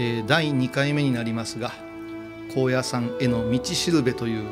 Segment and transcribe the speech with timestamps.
[0.00, 1.72] えー第2回目になりますが
[2.54, 4.48] 高野山への道しるべという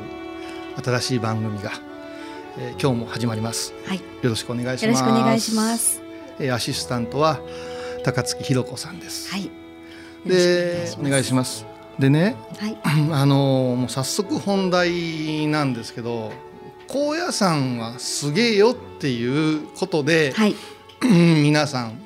[0.83, 1.71] 新しい番組が、
[2.59, 6.01] えー今日も始まりますはい、よろしくお願いしよろますしくお願いします。
[6.39, 7.39] えーアシスタントは
[8.03, 9.49] 高槻ひろ子さんです、はい。
[10.23, 11.65] でお願いします
[11.97, 12.77] でねはい。
[13.11, 16.31] あのーもう早速本題なんですけど
[16.87, 20.55] 高野山はすげえよっていうことで、はい。
[21.01, 21.99] う ん皆さん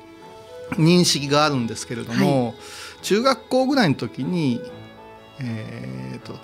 [0.76, 2.53] 認識があるんですけれども、
[3.04, 4.60] 中学校ぐらいの時に、
[5.38, 6.34] えー、と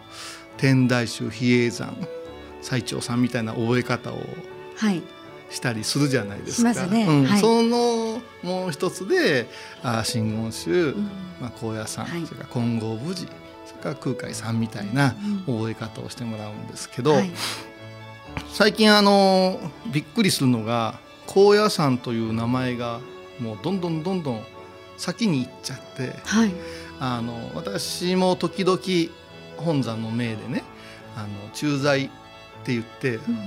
[0.59, 1.97] 天台宗比叡山
[2.61, 4.19] 最澄さんみたいな覚え方を
[4.77, 5.03] はい。
[5.51, 6.73] したりするじゃないですか。
[6.73, 9.49] しますねうんはいそのもう一つで
[9.83, 11.11] あ真言宗、うん
[11.41, 13.27] まあ、高野山、はいそれから金剛無事
[13.67, 15.17] それから空海さんみたいな
[15.47, 17.31] 覚え方をしてもらうんですけど、はい。
[18.53, 19.59] 最近あの
[19.93, 23.01] びっくりするのが高野山という名前が
[23.41, 24.45] もうどんどんどんどん
[25.01, 26.51] 先に行っちゃってはい。
[27.01, 28.79] あの私も時々
[29.57, 30.63] 本山の命でね
[31.17, 32.09] あの駐在っ
[32.65, 33.39] て言ってうん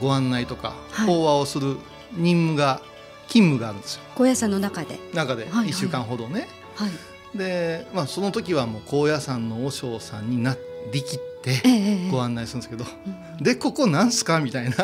[0.00, 1.76] ご案内とかはい法話をする
[2.16, 2.80] 任務が
[3.28, 4.98] 勤務があるんですよ高野山の中で。
[5.14, 6.48] 中ではいはい1週間ほどね。
[6.76, 6.90] はい。
[7.36, 10.56] で、まあ、その時はもう高野山の和尚さんにな
[10.92, 14.40] りきってええええご案内するんですけどうんでここなんすか？
[14.40, 14.76] みたいな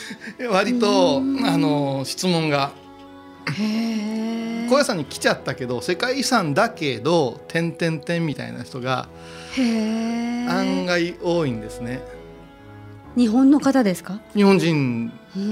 [0.50, 2.72] 割とうんあの質問が。
[4.68, 9.08] 高野山に来ちゃったけど世界遺産だけど点々点みたいな人が。
[9.56, 12.00] 案外多いんですね。
[13.16, 14.20] 日本の方ですか？
[14.34, 15.42] 日本人、うー。
[15.42, 15.44] う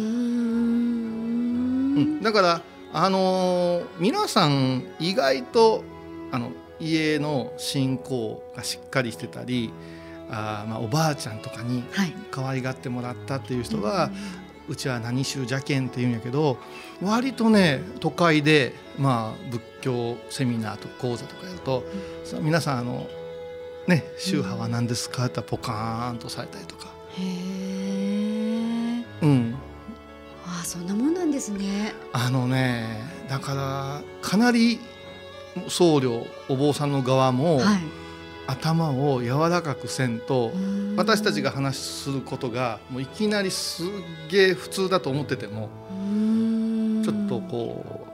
[2.00, 2.62] んん、だから
[2.93, 5.83] あのー皆さん意外と
[6.31, 9.73] あの家の信仰がしっかりしてたり
[10.31, 12.12] あー、まあ、おばあちゃんとかにはい。
[12.31, 14.11] 可愛がってもらったっていう人は、
[14.69, 16.59] うちは何宗邪剣っていうんやけど
[17.03, 21.85] 割とね都会で、まあ、仏教セミナーとか講座とかやると、
[22.25, 23.06] さ皆さんあの
[23.87, 29.05] ね宗派は何ですかってポカーンとされたりとか、へえ。
[29.23, 29.55] うん、
[30.47, 31.93] ああ、そんなもんなんですね。
[32.12, 34.79] あのねだからかなり
[35.69, 37.81] 僧侶お坊さんの側も、はい。
[38.49, 43.87] 頭を柔らかくせんと、うん私たちが話することがもういきなりすっ
[44.31, 48.05] げえ普通だと思っててもうんちょっとこ。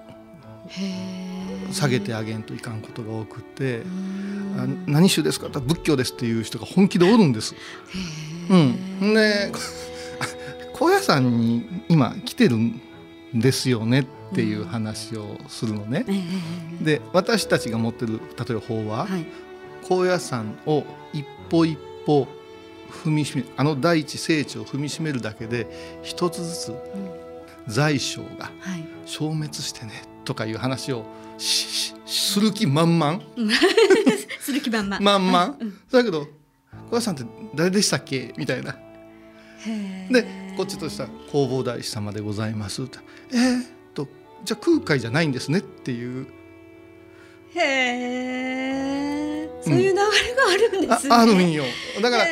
[1.70, 3.84] う下げてあげんといかんことが多くてう
[4.60, 4.84] 「あん。
[4.86, 7.54] 何宗ですか?」って仏教です」っていう人が本気でおるんです。
[7.54, 7.58] へ
[8.50, 9.06] うえ。
[9.06, 9.52] ん、で
[10.74, 12.80] 高野山に今来てるん
[13.34, 16.04] ですよねっていう話をするのね。
[16.82, 19.26] で私たちが持ってる例えば法は、はい。
[19.86, 22.26] 高野山を一歩一歩
[22.90, 26.76] 踏みしめあの大地聖地を踏みしめるだけで一つずつうん。
[27.66, 28.84] 在所がはい。
[29.06, 31.04] 消滅してねとかいう話を
[31.38, 33.20] する気満々。
[34.40, 35.00] する気満々。
[35.00, 35.56] 満々。
[35.60, 35.78] うん。
[35.90, 36.26] だけど
[36.90, 38.32] 高野山って誰でしたっけ？
[38.36, 38.76] みたいな。
[40.10, 40.26] で
[40.56, 42.98] こっちとしたら弘法大師様でございますって。
[43.32, 44.08] えー、っと
[44.44, 46.26] じゃあ空海じゃないんですねっていう。
[47.54, 47.60] へ
[49.30, 49.33] え
[49.64, 50.06] そういう流れが
[50.52, 51.64] あるんですね、ああるんよ。
[52.02, 52.24] だから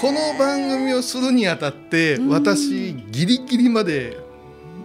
[0.00, 2.28] この番組をするにあたってうん。
[2.30, 4.16] 私ギリギリまで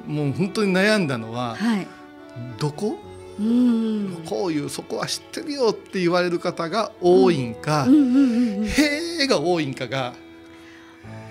[0.05, 1.87] もう本当に悩んだのははい。
[2.59, 2.97] どこ？
[3.39, 4.23] うん。
[4.25, 7.93] こういうそこは知ってるよって言われる方が多いんかうん。
[7.93, 10.13] うんうんうんへえが多いんかが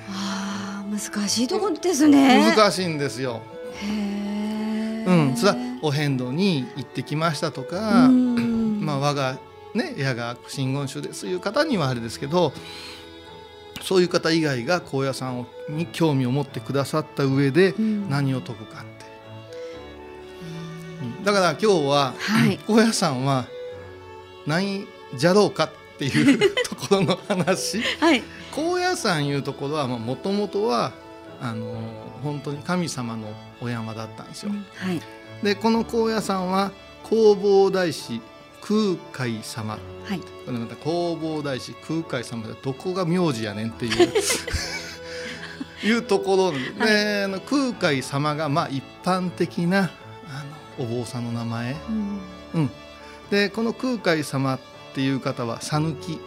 [0.08, 2.55] あー難しいところですね。
[2.56, 3.43] 難しいんですよ。
[3.82, 8.81] へえうん、それはお遍路に行ってきましたとか、うん。
[8.81, 9.38] まあ我が
[9.74, 12.52] ね矢が真言宗ですいう方にはあれですけど
[13.82, 18.08] そういう方以外が高野山をに興味を持ってくださった上でうん。
[18.08, 19.06] 何を説くかって、
[21.02, 21.24] うん。
[21.24, 22.58] だから今日は、はい。
[22.66, 23.46] 高野山は
[24.46, 27.82] 何じゃろうかっていう ところの話。
[28.00, 28.22] はい。
[28.52, 30.92] 高野山いうところはもともとは
[31.40, 31.74] あの
[32.22, 34.52] 本当に神様のお山だったんですよ。
[34.76, 35.00] はい。
[35.42, 36.70] でこの高野山は
[37.08, 38.20] 弘法大師
[38.64, 39.78] 空海様。
[40.06, 40.20] はい。
[40.20, 44.12] これまた弘法大師空海様でどこが名字やねんっていう。
[45.84, 46.52] いうところ
[46.87, 49.90] で、あの空海様がまあ一般的な
[50.26, 50.44] あ
[50.78, 52.20] のお坊さんの名前、うん。
[52.55, 52.70] うん、
[53.31, 54.58] でこの空海様っ
[54.94, 56.19] ていう方は讃岐、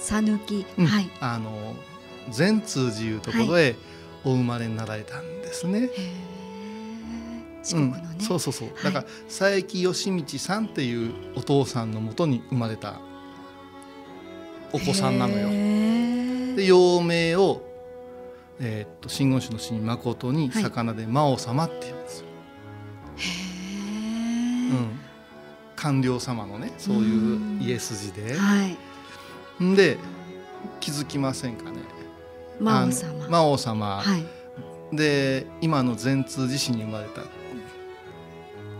[0.00, 0.66] さぬき。
[0.76, 0.86] うん。
[0.86, 1.08] はい。
[1.20, 1.76] あの
[2.28, 3.76] 善通寺いうところへ
[4.24, 5.82] お生まれになられたんですね。
[5.82, 6.33] へえ
[7.64, 8.08] 四国のね。
[8.18, 8.84] うん、そうそうそう、はい。
[8.84, 13.00] だから佐伯義道さんっていうお父さんのもとに生まれた
[14.72, 15.48] お子さんなのよ。
[15.48, 17.62] よで幼名を、
[18.60, 20.62] えーっと真言宗の神誠にはい。
[20.62, 22.26] 魚で魔王様っていうんですよ。
[23.16, 25.00] へうん、
[25.74, 28.38] 官僚様のねそういう家筋えで。
[28.38, 28.66] は
[29.60, 29.64] い。
[29.64, 29.98] んで
[30.80, 31.78] 気づきませんかね。
[32.60, 33.28] 魔王様。
[33.28, 34.24] 魔王様、はい。
[34.96, 37.22] で今の善通寺市に生まれた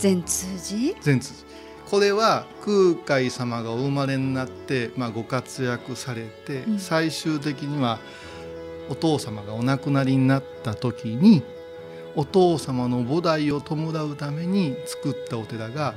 [0.05, 1.45] 善通寺善通寺
[1.91, 6.79] これは空海様がお生まれになって、まあ、ご活躍されて、うん。
[6.79, 8.01] 最終的には
[8.91, 11.43] お父様がお亡くなりになった時に
[12.17, 13.75] お父様の菩提を弔
[14.05, 15.95] うために作ったお寺が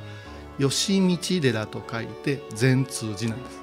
[0.57, 3.61] 吉道寺と書いて善通寺なんです。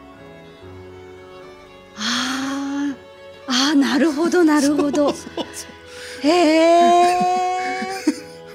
[1.97, 2.97] あー
[3.47, 5.15] あーなるほどなるほど。
[6.23, 7.44] へえ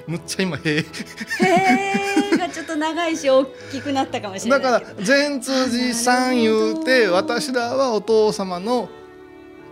[0.10, 0.84] むっちゃ今へえへ
[2.34, 8.90] えがちょっと長いし大きくなったかもしれなだいから善通寺さん言うて私らはお父様の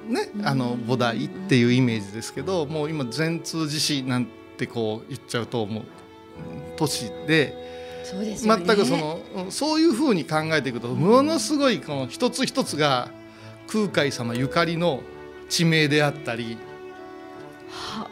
[0.07, 4.27] ねあの菩提っていうイメージですけどもう今善通寺市なん
[4.57, 5.83] てこう言っちゃうともう
[6.75, 13.09] 都市でそうですよ全ねくそのうんそういうふうに考えていくとものすごいこの一つ一つが
[13.67, 15.01] 空海様ゆかりの
[15.49, 16.57] 地名であったり。
[17.69, 18.07] は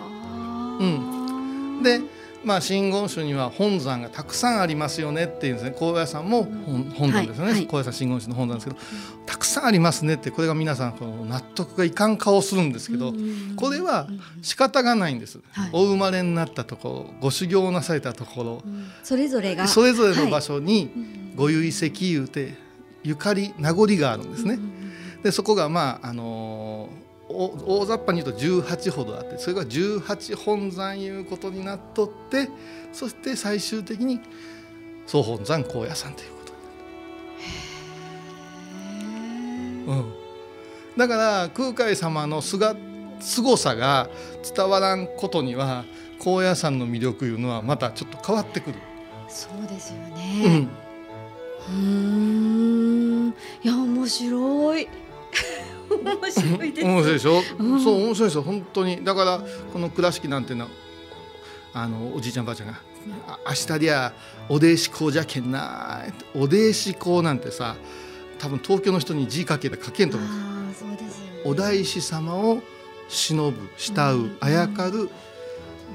[0.80, 2.02] うあで
[2.46, 5.76] まあ真言宗には本山がたくさんありますよねっていうんですね。
[5.78, 7.60] 高野山も本本山ですよね、はい。
[7.60, 7.68] はい。
[7.68, 8.80] 高野山真言宗の本山ですけど
[9.26, 13.14] たくさんありますねってこれが皆さんこの納得がいかん顔するんですけど、
[13.58, 14.08] これは
[14.42, 15.70] 仕方がないんです、はい。
[15.74, 18.64] お生まれになったところご修行なされたところ、
[19.04, 20.92] それぞれがそれぞれの場所所に
[21.36, 22.56] ご遺跡いうて
[23.04, 24.60] ゆかり名残があるんですね。
[25.24, 27.05] でそこがまああのーお
[27.36, 32.50] 大雑把に言うと18ほどあってそれが18本山いうことになっとって
[32.94, 34.22] そして最終的に
[35.06, 36.38] 総本山高野山というこ
[39.86, 40.14] とに、うん、
[40.98, 42.76] だから空海様のすが
[43.20, 44.10] 凄さが
[44.56, 45.86] 伝わらんことには
[46.20, 48.78] 高野山の魅力いうのはまたちょっと変わってくる。
[49.28, 50.62] そうですようねん。
[50.64, 53.30] うーん。
[53.64, 54.88] いや面白い
[55.90, 56.86] 面白いです。
[56.86, 57.84] 面白いでしょ、うん。
[57.84, 58.36] そう面白いです。
[58.36, 59.04] よ本当に。
[59.04, 60.72] だからこの倉敷なんていうのは
[61.74, 62.80] あのおじいちゃんばあちゃんが
[63.28, 64.14] 「あ明日りゃ
[64.48, 67.76] おでいし講じゃけんな」おでいし講なんてさ
[68.40, 71.42] 多分東京の人に字書けたら書けんと思うああそうですよね。
[71.44, 72.62] お大師様を
[73.10, 75.10] 忍ぶ慕うあやかる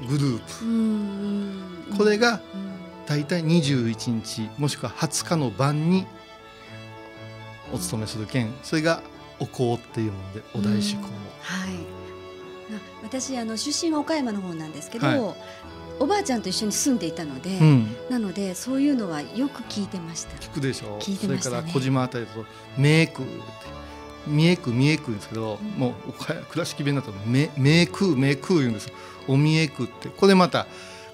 [0.07, 1.97] グループ。
[1.97, 2.71] これがうん。
[3.07, 6.05] 大体21日もしくは20日の晩に
[7.73, 8.53] お勤めする件。
[8.63, 9.01] それが
[9.41, 11.07] お香っていうものでお大師香は
[11.67, 11.73] い。
[12.71, 15.35] な私あの出身は岡山の方なんですけど、はい。
[15.99, 17.95] おばあちゃんと一緒に住んでいたので、うん。
[18.09, 20.37] なのでそういうのはよく聞いてました。
[20.37, 21.55] 聞くでしょ聞いてましたね。
[21.55, 22.45] それから小島あたりだと
[22.77, 23.31] 「名区」って
[24.27, 25.67] 「三重区三重区」ですけど、うん。
[25.79, 26.13] もう
[26.49, 28.91] 倉敷弁だと「名名区名区」言うんです
[29.27, 30.67] お三重区ってこれまた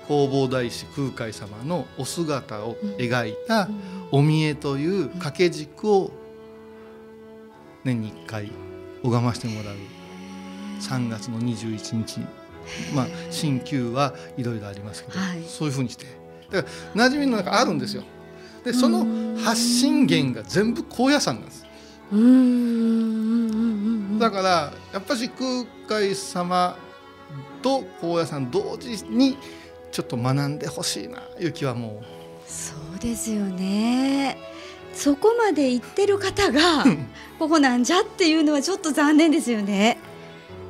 [0.08, 3.98] 弘法大師空海様のお姿を描いたうん。
[4.12, 6.12] お三重という掛け軸を
[7.88, 8.52] 年に1回
[9.04, 9.76] 拝ましてもらう
[10.80, 12.20] 3月の21日
[12.94, 15.44] まあ鍼灸はいろいろありますけど、はい。
[15.44, 16.06] そういうふうにして。
[16.52, 18.04] だから馴染みの中あるんですよ。
[18.64, 19.06] でその
[19.40, 21.66] 発信源が全部高野山なんです。
[24.20, 26.78] だからやっぱし空海様
[27.62, 29.38] と高野山同時に
[29.92, 32.06] ちょっと学んでほしいないう気はもう。
[32.50, 34.38] そうですよね
[34.98, 36.84] そこまで言ってる方が
[37.38, 40.00] ここなんじゃっていうのはちょっと残念ですよね。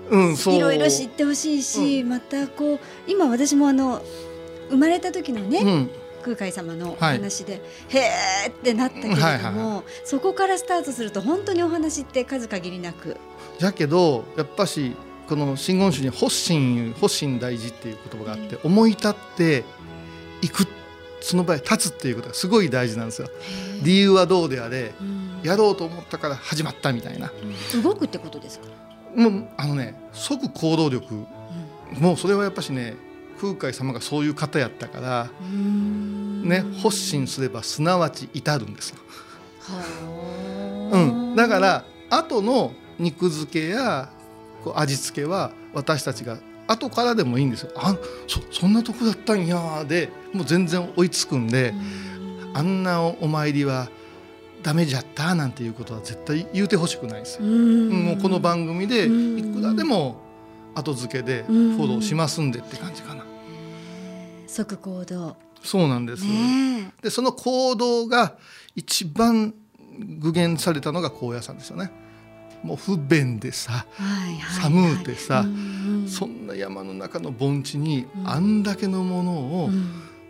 [0.10, 4.02] うん、いろいろ知ってほしいし、うん、またこう今私もあの
[4.70, 5.90] 生まれた時のね、うん、
[6.24, 8.00] 空海様の話で、はい、へ
[8.46, 13.18] えってなったけれども、はいはいはい、そこからスタートすると本当にお話って数限りなく。
[13.60, 14.96] だけどやっぱし
[15.28, 19.64] この真言宗に発心発心大事っていう言葉があって、思い立って
[20.42, 20.68] いく
[21.22, 23.30] その場合立つっていうことがすごい大事なんですよ。
[23.84, 24.94] 理由はどうであれ、
[25.44, 27.32] やろうと思ったから始まったみたいな。
[27.82, 28.68] 動くってことですか？
[29.16, 31.26] もうあのね即行動力、
[32.00, 32.96] もうそれはやっぱしね
[33.42, 38.98] 空海様がそういう方やったからね発心すればすなわち至るんですよ。
[40.92, 44.10] うん、だから後の肉付けや
[44.64, 47.72] こう味付けは私たちが後からでもいいんですよ。
[47.76, 47.96] あ
[48.28, 51.74] そそんなとこだったんやでもう全然追いつくんで
[52.54, 53.90] あんなお参りは
[54.64, 57.44] ダメじゃったなんていうことは絶対言うてほしくないですよ。
[57.44, 60.22] もうこの番組でいくらでも
[60.76, 63.24] 後付けでフォローしますんでって感じかな。
[64.48, 65.38] 即行動。
[65.64, 68.38] そうなんです、ね、でその行動が
[68.76, 69.54] 一番
[70.20, 71.92] 具現されたのが高野山ですよね。
[72.64, 75.46] もう不便でさ、はいはい、寒うてさ、
[76.08, 79.70] そんな山の中の盆地にあんだけのものを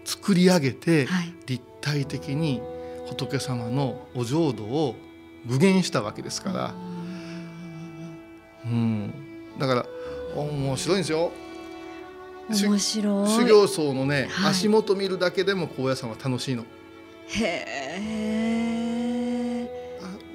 [0.05, 1.07] 作り上げて、
[1.46, 2.62] 立体的に
[3.07, 4.96] 仏様のお浄土を
[5.46, 6.74] 具現したわけですから、
[8.65, 9.13] うん、
[9.57, 9.86] だから
[10.36, 11.31] 面白いんですよ。
[12.50, 13.29] 面白い。
[13.29, 16.63] 修行僧のね、はい、足元見るだけでも高野山は楽しいの。
[17.29, 18.47] へえ。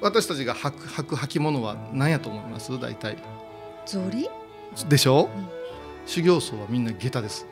[0.03, 2.77] 私たちが履く履く履物は何やと思います？
[2.79, 3.17] 大体。
[3.85, 4.29] 草履
[4.87, 5.47] でしょ、うん、
[6.05, 7.47] 修行僧はみんな下駄です。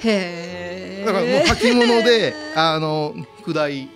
[0.00, 1.04] へえ。
[1.06, 3.14] だからもう履物であの
[3.46, 3.88] 位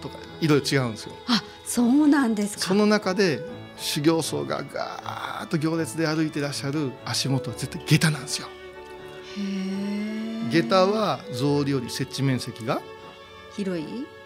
[0.00, 1.14] とかいろいろ違うんですよ。
[1.26, 2.62] あそうなんですか。
[2.62, 3.40] その中で
[3.76, 8.46] 修行僧がガーッと行列で歩いてらっしゃる足元は絶対下駄なんですよ。
[10.50, 12.80] 下駄は草履より設置面積が
[13.56, 13.84] 広い？
[13.84, 14.21] え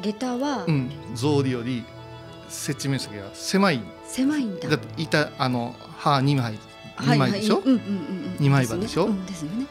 [0.00, 1.84] 下駄は、うん、草履より
[2.48, 3.80] 設置面積が狭い。
[4.06, 4.68] 狭いんだ。
[4.68, 6.58] だって板あの歯2枚
[6.96, 7.80] 2枚でしょ、はいはい、うんうん。
[7.80, 9.66] うん、2枚刃でしょ、うん、ですよね。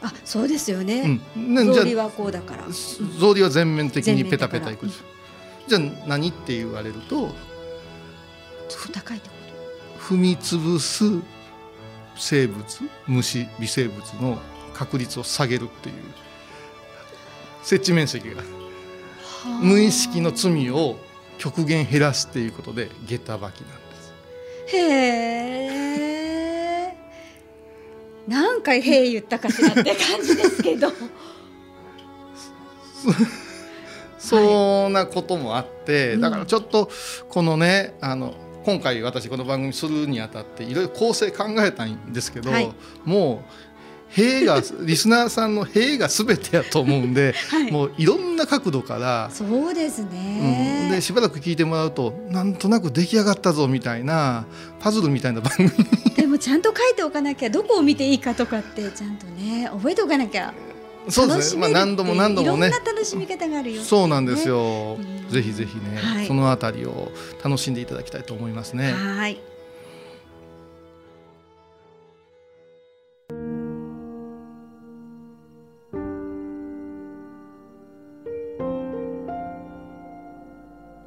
[0.00, 2.64] あそうですよね、うん、草履はこうだから。
[2.68, 7.30] 草履は全面的にペタペタいく、うん、じゃあ何って言われると
[8.92, 9.34] 高いってこ
[9.98, 10.14] と？
[10.14, 11.04] 踏み潰す
[12.16, 12.64] 生物
[13.06, 14.38] 虫微生物の
[14.72, 15.94] 確率を下げるっていう
[17.62, 18.42] 設置面積が
[19.62, 20.96] 無意識の罪を
[21.38, 24.76] 極限減らすっていうことで下駄履きなんです。
[24.76, 24.78] へ
[25.64, 26.96] え。
[28.26, 30.92] 何回「へえ」言ったかしらって感じですけど。
[34.18, 36.90] そんなこともあって、だからちょっと
[37.28, 42.70] このねあの今回私この番組するにあたっていろいろ構成考えたんですけど、はい、
[43.04, 43.44] もう
[44.10, 54.46] 塀がリスナーさんの塀が全てやと思うんで、 はい、もういろんな角度からそうですね、うん、でしばらく聞いてもらうとなんとなく出来上がったぞみたいな
[54.80, 55.70] パズルみたいな番組
[56.16, 60.54] でもちゃんと書いておかなきゃどこを見ていいかとかってちゃんとね覚えておかなきゃ
[61.08, 61.62] そうですね。
[61.62, 62.68] まあ何度も何度もね。
[62.68, 63.82] いろんな楽しみ方があるよ。
[63.82, 64.98] そうなんですよ。
[64.98, 67.10] ね、ぜひぜひね、はい、そのあたりを
[67.42, 68.92] 楽しんでいただきたいと思いますね。
[68.92, 69.40] はい。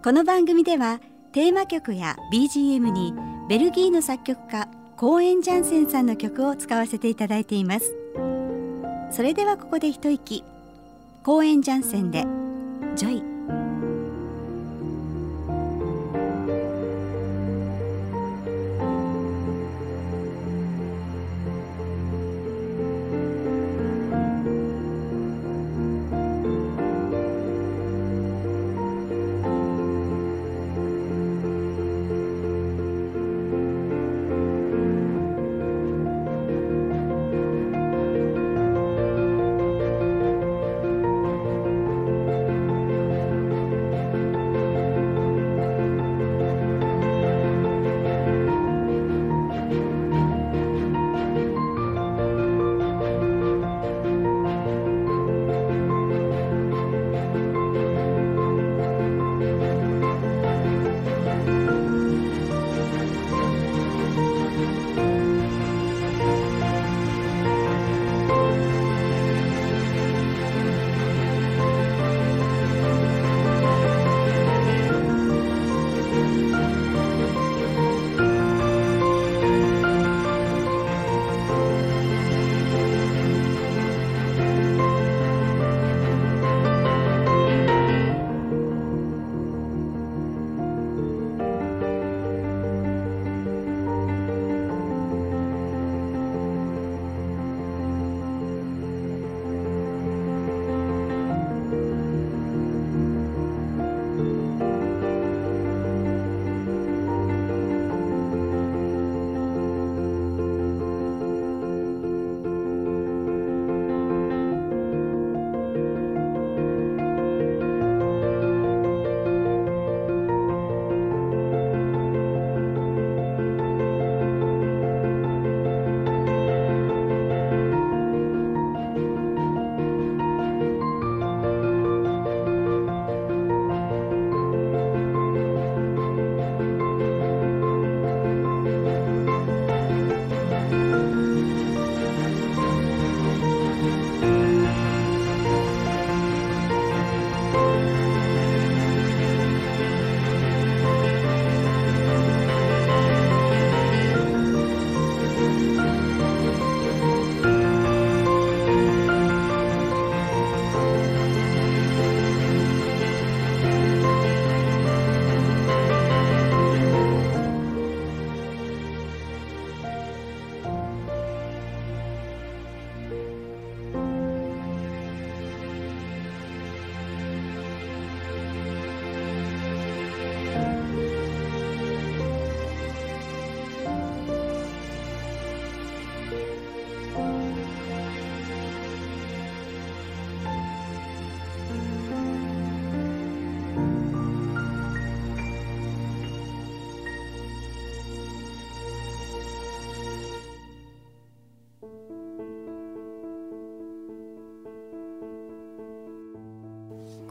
[0.03, 0.99] この番組では
[1.31, 3.13] テーマ曲や BGM に
[3.47, 4.67] ベルギーの作曲家
[4.97, 7.95] コーエン・ジャンセンさんの曲を使わせていただいています。
[9.11, 10.43] それではここで一息
[11.21, 12.25] コーエンジャンセンで
[12.97, 13.23] 「ジョイ」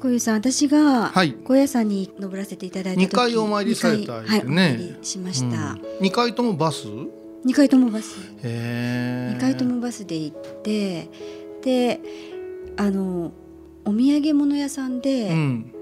[0.00, 1.34] 小遊さん私がはい。
[1.44, 5.82] 高野山に登らせていただいた時二回お参りされた二回はいしました、うん。
[6.00, 6.86] 二回ともバス？
[7.44, 8.18] 二回ともバス。
[8.18, 11.08] へえ二回ともバスで行って
[11.62, 12.00] で
[12.78, 13.32] あの
[13.84, 15.72] お土産物屋さんで、うん。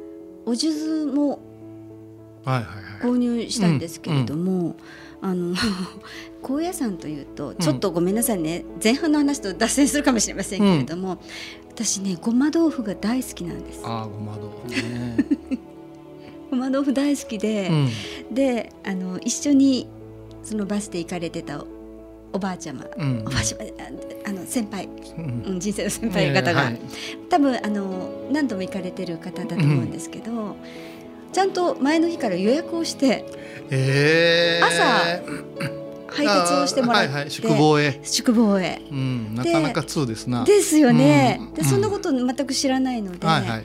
[0.47, 1.41] お数珠も
[2.45, 3.13] はいはいはい。
[3.13, 4.77] 購入したんですけれども、
[5.21, 5.55] あの
[6.43, 11.19] 高野山というとちょっとごめんなさいね、前半の話と脱線するかもしれませんけれども、
[11.69, 13.81] 私ねごま豆腐が大好きなんです。
[13.85, 15.17] ああごま豆腐ね。
[16.51, 18.35] ごま豆腐大好きでう、ん。
[18.35, 19.89] であの一緒に
[20.43, 21.67] そのバスで行かれてたお
[22.33, 23.25] おばあちゃま、うん。
[23.27, 25.45] おばあちゃまああの先輩、うん。
[25.47, 26.81] うん、人生の先輩の方が、はい。
[27.29, 30.57] 多分あの何度も行かれてる方だと思うんですけど、
[31.33, 33.25] ちゃんと前の日から予約をして
[33.71, 35.69] ええ
[36.09, 38.83] 配達をしてもらって、はいはい、宿坊へ、宿坊へ。
[38.91, 40.45] うん、なかなか通ですな。
[40.45, 43.64] ですよね、うんでそんなこと全く知らないので、はいはい、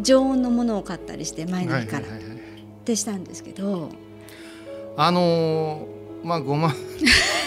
[0.00, 2.06] 常温のものを買ったりして前のはい日から。
[2.06, 2.38] はいはいはい。
[2.88, 3.90] ってしたんですけど、
[4.96, 6.72] あのー、まあごま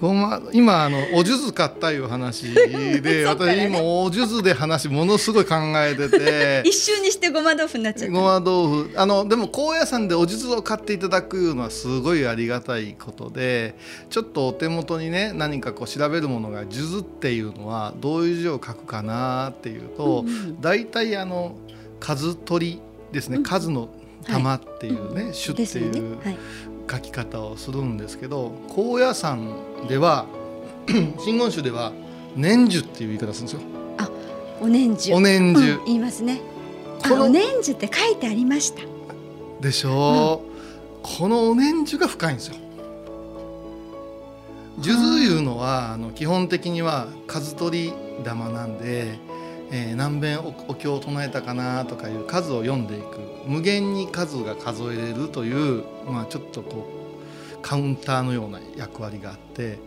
[0.00, 6.62] ごま今あのお数珠買ったいう話で、 私今お数珠で話ものすごい考えてて。
[6.68, 8.14] 一瞬にしてごま豆腐になっちゃった。
[8.14, 8.90] ごま豆腐。
[8.94, 13.74] あのでも高野山でお数珠を買っていただくのはすごいありがたいことで
[14.08, 20.60] ちょっとお手元にね何かこう調べるものが数珠っていうのはどういう字を書くかなっていうと、うんうん。
[20.60, 21.56] 大体あの
[21.98, 22.80] 数取り
[23.10, 23.88] ですね、うん数の
[24.26, 25.32] 玉っていうね、うん。
[25.32, 26.38] 種っていうはい、
[26.90, 29.56] 書き方をするんですけど高野山
[29.88, 30.26] では
[30.86, 31.92] 真言宗では
[32.36, 33.78] 年寿っていう言い方するんですよ。
[34.60, 36.40] お年寿お年寿、うん言いますね。
[37.04, 38.82] あこのお年寿って書いてありました。
[39.60, 42.56] でしょう、このお年寿が深いんですよ。
[44.82, 47.92] 数珠いうのはあの基本的には数取り
[48.24, 49.18] 玉なんで、
[49.70, 53.04] えー何遍おお経を唱えたかなとかいう数を読んでいく。
[53.46, 56.86] 無限に数が数えれるという、まあ、ちょっとこ
[57.54, 59.78] うカウンターのような役割があって。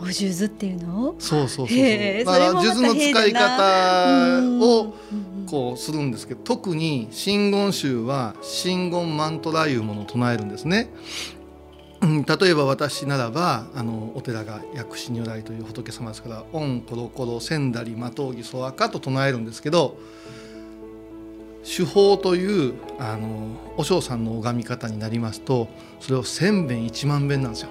[0.00, 1.10] お数珠っていうの？
[1.10, 1.76] をそうそうそう。
[1.76, 10.88] そうだから数珠の使い方をうんこうするんですけど特に真言宗は真言マントラいうものを唱えるんですね。
[12.02, 19.96] うん例えば私ならばあのお寺が薬師如来という仏様ですから「オンコロコロ千ダリマトウギソワカ」と唱えるんですけど
[21.64, 25.68] 手法というあのお嬢さんの拝み方になりますと
[26.00, 27.68] それを千遍一万遍なんですよ。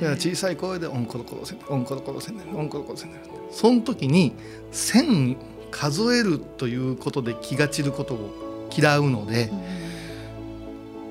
[0.00, 4.34] だから小さい声で「オンコロコロ千ダリオンコロコロ千ダリオンコロコロ千ダリ」その時に
[4.70, 5.36] 千
[5.72, 9.50] 数えるということで気が散ることを嫌うので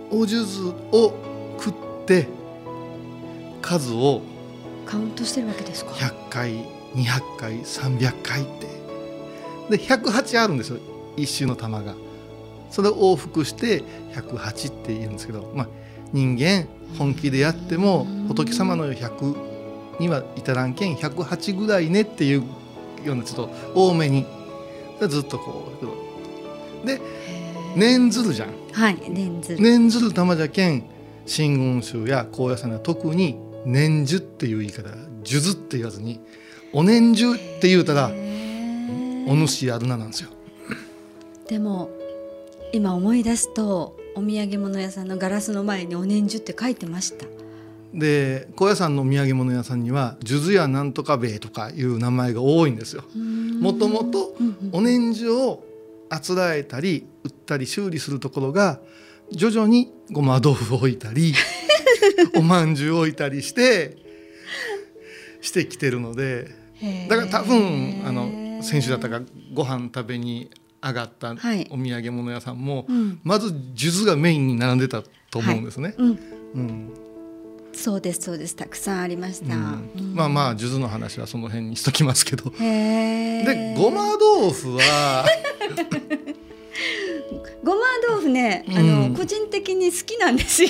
[0.09, 1.30] お数珠を食
[2.01, 2.27] って
[3.61, 4.21] 数を。
[4.85, 6.51] カウントしてるわけですか100回
[6.93, 8.45] 200回300回っ
[9.69, 9.77] て。
[9.77, 10.79] で108あるんですよ。
[11.15, 11.95] 一周の玉が。
[12.69, 13.83] それを往復して
[14.13, 15.67] 108って言うんですけど、まあ、
[16.13, 22.43] 人間本気でやっても仏様の100には至らんけん108ぐらいねっていう
[23.03, 24.25] ようなちょっと多めに。
[25.07, 25.71] ずっとこ
[26.83, 27.01] うで
[27.75, 28.49] 念ずるじゃん。
[28.71, 29.61] はい年ずる。
[29.61, 30.83] 念ずる玉じゃけん
[31.31, 34.89] 真言宗や高野山では特に年寿っていう言い方
[35.23, 36.19] 数珠って言わずに
[36.73, 40.29] お年寿って言うたらお主やるななんですよ。
[41.47, 41.89] でも
[42.73, 47.25] 今思い出すとお土産物屋さんのガラスの前にお年寿って書いてました
[47.93, 53.03] で高野山のお土産物屋さんには数珠やなんとかべえとかいう名前が多いんですよ。
[53.61, 54.35] もともと
[54.73, 55.63] お年寿を
[56.09, 58.81] あつらえたり売ったり修理するところが
[59.31, 61.33] 徐々にごま豆腐を置いたり
[62.35, 63.97] おまんじゅうを置いたりして
[65.41, 66.51] してきてるので
[67.09, 69.21] だから多分あの先週だったか
[69.53, 70.49] ご飯食べに
[70.83, 71.65] 上がったおはい。
[71.65, 73.19] 土産物屋さんも、うん。
[73.23, 75.93] まず数珠がメインに並んでたと思うんですね。
[75.97, 76.19] うん。
[76.55, 76.89] うん。
[77.73, 78.55] そうですそうです。
[78.55, 79.91] たくさんありました、うん。
[79.95, 80.15] うん。
[80.15, 82.49] まあまあ数珠の話はその辺にしときますけど。
[82.49, 85.25] でごま豆腐は
[87.63, 89.11] ごま豆腐ね、あうん。
[89.13, 90.69] の個人的に好きなんですよ。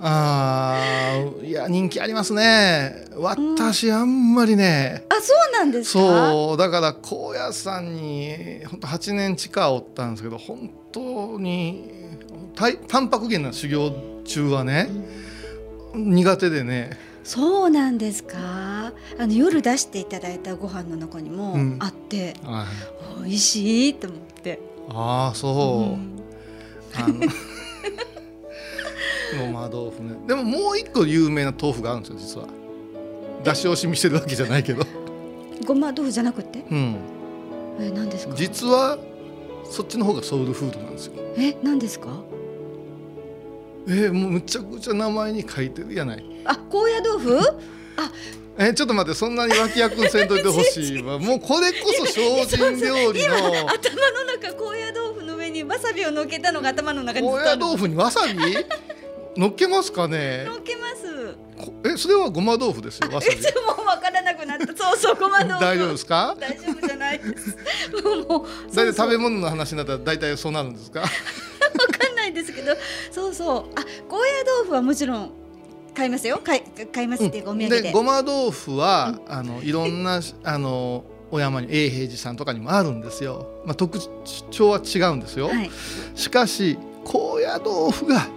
[0.00, 3.04] あーいや人気ありますね。
[3.16, 5.98] 私あんまりね、あそうなんですか？
[6.32, 11.90] そうだから高野山に本当8年近おったんですけど本当に
[12.54, 13.92] たいタンパク源な修行
[14.24, 14.88] 中はね、
[15.94, 16.98] 苦手でね。
[17.22, 18.36] そうなんですか？
[18.38, 21.76] あの夜出していただいたご飯の中にもうん。
[21.80, 23.24] あって、はい。
[23.24, 24.25] 美味しいと思って、
[24.88, 26.22] ああそう、ん。
[26.94, 27.14] あの
[29.40, 30.14] ごま豆腐ね。
[30.26, 32.46] でももう一個有名な豆腐があるんですよ実は。
[33.44, 34.82] 出し惜しみしてるわけじゃないけど、
[35.66, 36.64] ごま豆腐じゃなくて？
[36.70, 36.96] うん、
[37.80, 38.34] え何ですか？
[38.34, 38.98] 実は
[39.70, 41.12] そっちの方がソウルフードなんですよ。
[41.36, 42.08] え何ですか？
[43.88, 46.24] えー、もうむちゃくちゃ名前に書いてるやない。
[46.44, 47.38] あ高野豆腐？
[47.98, 48.10] あ
[48.58, 51.18] えー、ちょっと待ってそんなに脇役せんといてほしいわ。
[51.20, 53.36] もうこれこそ精進料理の。
[53.68, 58.36] 頭の中高野豆腐の上にわさびをのっけたのが頭の中に高野豆腐にわさび？
[59.40, 60.44] のっけますかね？
[60.46, 61.36] のっけます。
[61.84, 63.36] えそれはごま豆腐ですよわさび。
[63.76, 64.66] もうわからなくなった。
[64.68, 65.60] そうそうごま豆腐。
[65.60, 66.34] 大丈夫ですか？
[66.40, 67.18] 大丈夫じゃない。
[67.18, 67.56] です
[68.28, 71.00] もう大体食べ物の話になったら大体そうなるんですか？
[71.00, 72.74] わかんないですけど。
[73.12, 73.78] そうそう。
[73.78, 74.22] あ高野
[74.60, 75.32] 豆腐はもちろん
[75.96, 76.40] 買いますよ。
[76.44, 83.98] 買い買いますっていうかお土産で,、でごま豆腐は、あのいろんな あのお山に永平寺さんとかにもあるんですよ、まあ、特
[84.50, 85.70] 徴は違うんですよ、はい、
[86.14, 88.28] しかし高野豆腐が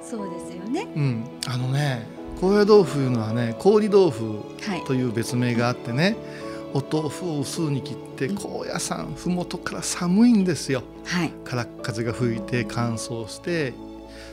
[0.00, 0.86] そうですよね。
[0.94, 1.24] うん。
[1.46, 2.06] あのね
[2.40, 4.40] 高野豆腐いうのはね氷豆腐
[4.86, 6.16] という別名があってね、
[6.72, 13.72] お豆腐を薄に切って高野山麓から寒いんですよ、はい、から風が吹いて乾燥して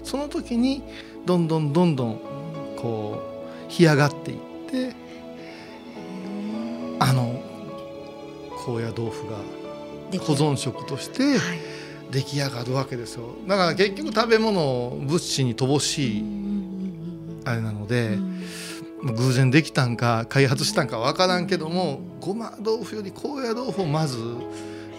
[0.04, 0.84] その時に
[1.26, 2.33] どんどんどんどん
[2.84, 3.24] こ
[3.70, 4.38] う干上がっていっ
[4.70, 4.96] て
[7.00, 7.42] あの
[8.66, 9.38] 高野豆腐が
[10.20, 11.40] 保存食として
[12.12, 13.36] 出来上がるわけですよ。
[13.48, 16.26] だから結局食べ物物資に乏しい
[17.46, 18.18] あれなので
[19.02, 24.18] 偶然できたんか開発したんか分からんけどもごま豆腐より高野豆腐をまず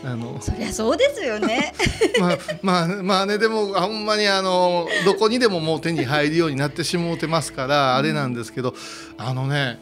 [0.04, 0.38] あの。
[0.40, 1.72] そりゃそうですよね。
[2.20, 8.74] まあまあまあねでもほんまにあのどこにでももう手に入るようになってしもうてますからあれなんですけど
[9.18, 9.80] あのね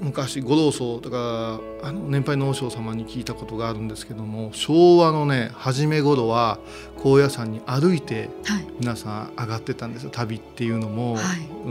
[0.00, 6.58] 昔五老荘とかあの年配の和尚様に聞いたことがあるんですけども昭和のね初め頃は
[7.02, 8.28] 高野山に歩いて
[8.80, 11.16] 皆さん上がってたんですよ、はい、旅っていうのも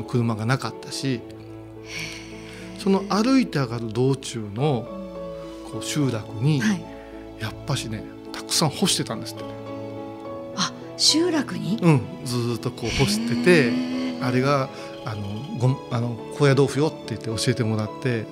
[0.08, 1.20] 車がなかったし、
[2.80, 4.88] その歩いて上がる道中の
[5.72, 6.62] こう集落に、
[7.42, 9.44] やっぱしねたくさん干してたんですって。
[10.56, 11.78] あ集落に？
[11.82, 13.72] うんずっとこう干してて
[14.22, 14.70] あれが
[15.06, 15.28] あの
[15.58, 18.26] ごあの高野豆腐よって言って教えてもらって。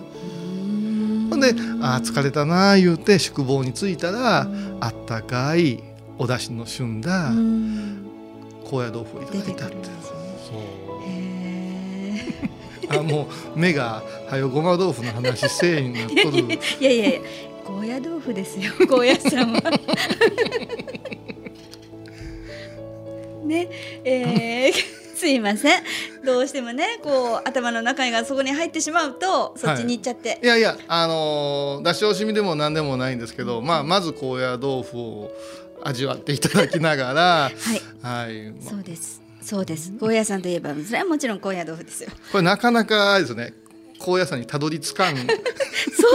[1.30, 4.48] ほんであ疲れたな言うて宿坊に着いたら
[4.80, 5.84] あったかい
[6.17, 7.30] お出汁の旬だ
[8.65, 9.76] 高野豆腐をいただいたって
[10.50, 10.56] そ
[12.95, 13.00] う。
[13.00, 16.39] あもう目がはよごま豆腐の話せいになっとる。
[16.82, 17.19] いやいやいや
[17.69, 18.73] 高野豆腐ですよ。
[18.88, 19.62] 高野さんは。
[23.45, 23.69] ね
[24.03, 24.73] えー
[25.15, 25.84] すいません。
[26.23, 35.32] どうしてもねこう頭の中がそこに入ってしまうとそっちに行っちゃって、はい、いやいやあのー、出し惜しみでも何でもないんですけど、まあ、まず高野豆腐を
[35.84, 39.21] 味わっていただきながらはい、はい、ま、そうです。
[39.41, 39.91] そうです。
[39.99, 42.10] 高野山といえばそれはもちろん高野豆腐ですよ。
[42.32, 43.53] これなかなかですね
[43.99, 45.15] 高野山にたどり着かん。
[45.17, 45.27] そう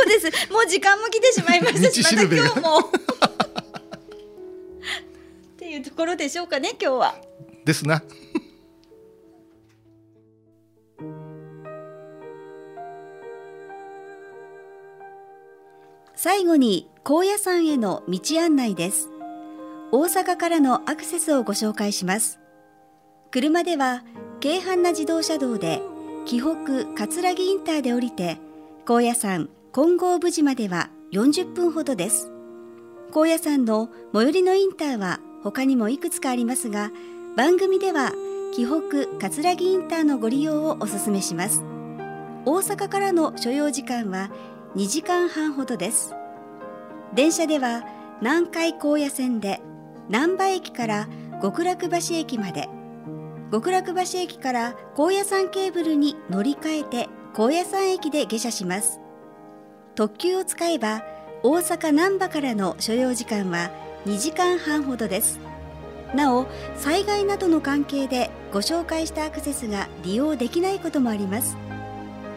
[0.06, 0.52] です。
[0.52, 1.90] もう時間も来てしまいました。
[1.90, 2.80] しまた今日も。
[2.80, 2.82] っ
[5.56, 7.14] ていうところでしょうかね今日は。
[7.64, 8.02] ですな。
[16.16, 19.10] 最後に高野山への道案内です。
[19.92, 22.40] 大阪からのアクセスをご紹介します。
[23.30, 24.04] 車では
[24.40, 25.82] 京阪な自動車道で
[26.24, 28.38] 紀北葛城インターで降りて
[28.86, 32.30] 高野山金剛武寺までは40分ほどです。
[33.12, 36.90] 高野山の最寄りのインターは他にもいくつかありますが
[37.36, 38.12] 番組では
[38.54, 41.62] 紀北葛城インターのご利用をお勧めします。
[42.46, 44.30] 大阪からの所要時間は
[44.76, 46.14] 2時間半ほどです。
[47.14, 47.84] 電車では
[48.22, 49.60] 南海高野線で
[50.08, 51.08] 難波駅から
[51.42, 52.68] 極楽橋駅まで
[53.54, 58.98] 極楽橋駅から高野山ケーブルに乗り換えて高野山駅で下車します。
[59.94, 61.04] 特急を使えば
[61.44, 63.70] 大阪難波からの所要時間は
[64.06, 65.38] 2時間半ほどです。
[66.16, 71.56] なお災害などの関係でご紹介したアクセスが利用できないこともあります。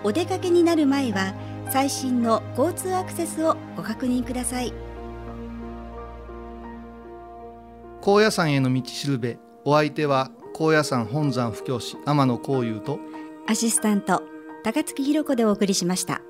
[0.03, 1.33] お出かけになる前は
[1.71, 4.71] 最新の交通アクセスをご確認ください。
[8.01, 12.99] 高野山への道しるべお相手は高野山本山布教師天野幸雄と
[13.45, 14.23] アシスタント
[14.63, 16.23] 高槻弘子でお送りしました。